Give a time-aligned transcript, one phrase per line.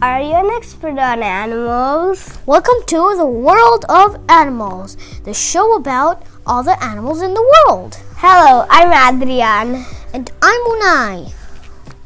[0.00, 2.38] Are you an expert on animals?
[2.46, 7.98] Welcome to the world of animals, the show about all the animals in the world.
[8.14, 9.84] Hello, I'm Adrian.
[10.14, 11.32] And I'm Unai.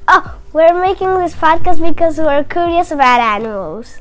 [0.09, 3.99] Oh, we're making this podcast because we're curious about animals.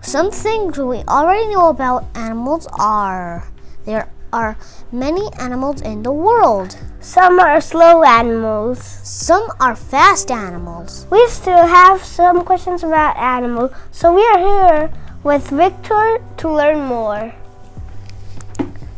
[0.00, 3.46] Some things we already know about animals are
[3.84, 4.56] there are
[4.90, 6.78] many animals in the world.
[7.00, 8.97] Some are slow animals.
[9.20, 11.08] Some are fast animals.
[11.10, 14.92] We still have some questions about animals, so we are here
[15.24, 17.34] with Victor to learn more.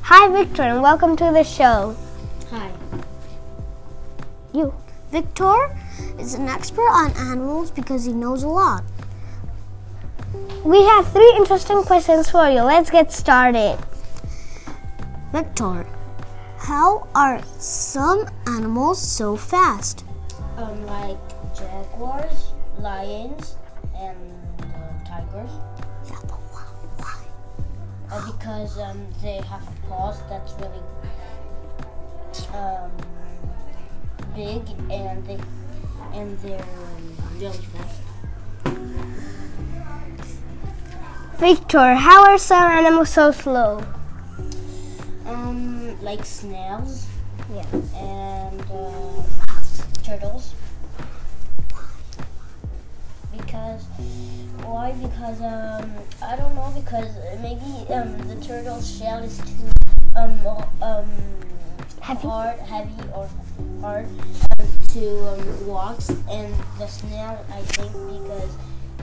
[0.03, 1.97] Hi, Victor, and welcome to the show.
[2.51, 2.71] Hi.
[4.53, 4.75] You.
[5.11, 5.75] Victor
[6.19, 8.85] is an expert on animals because he knows a lot.
[10.63, 12.61] We have three interesting questions for you.
[12.61, 13.79] Let's get started.
[15.33, 15.87] Victor,
[16.59, 20.05] how are some animals so fast?
[20.61, 21.17] Um, like
[21.57, 23.57] jaguars, lions,
[23.97, 24.17] and
[24.61, 25.51] uh, tigers.
[26.05, 26.65] Yeah, but why?
[27.01, 27.25] why?
[28.13, 30.85] Uh, because um, they have paws that's really
[32.53, 32.91] um,
[34.37, 35.39] big and they
[36.13, 36.67] and they're
[37.39, 38.01] really fast.
[41.39, 43.83] Victor, how are some animals so slow?
[45.25, 47.07] Um, like snails
[47.51, 47.65] Yeah.
[47.97, 49.23] and uh,
[50.01, 50.55] turtles.
[53.37, 53.85] Because
[54.65, 54.93] why?
[54.93, 55.91] Because um,
[56.23, 56.73] I don't know.
[56.75, 59.71] Because maybe um, the turtle's shell is too
[60.17, 60.47] um
[60.83, 61.11] um
[62.01, 62.27] Heavy?
[62.29, 63.29] hard, heavy or
[63.81, 64.07] hard
[64.59, 68.51] um, to um, walk, and the snail I think because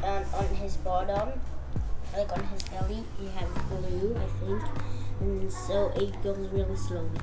[0.03, 1.29] um, on his bottom,
[2.15, 4.63] like on his belly, he has glue I think,
[5.21, 7.19] and so it goes really slowly.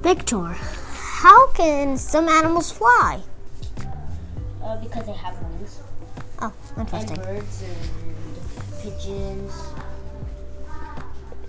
[0.00, 0.56] Victor,
[1.18, 3.20] how can some animals fly?
[4.62, 5.80] Uh, because they have wings.
[6.40, 9.52] Oh, And birds and pigeons.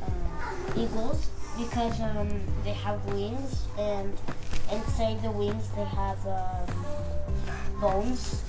[0.01, 2.29] Um, eagles because um,
[2.63, 4.11] they have wings and
[4.71, 6.65] inside the wings they have um,
[7.79, 8.41] bones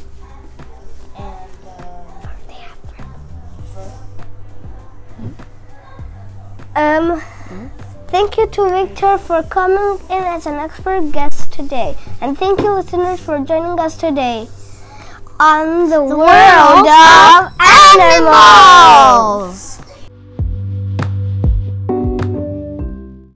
[1.19, 2.79] and uh, They have
[3.75, 3.93] fur.
[6.77, 7.21] Um,
[8.11, 11.97] thank you to Victor for coming in as an expert guest today.
[12.21, 14.49] And thank you, listeners, for joining us today
[15.39, 18.37] on the, world, world of of animals.
[18.37, 19.70] animals.